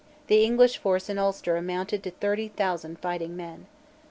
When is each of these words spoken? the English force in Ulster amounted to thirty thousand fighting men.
the 0.25 0.43
English 0.43 0.79
force 0.79 1.09
in 1.09 1.19
Ulster 1.19 1.57
amounted 1.57 2.01
to 2.01 2.09
thirty 2.09 2.47
thousand 2.47 2.97
fighting 2.99 3.37
men. 3.37 3.67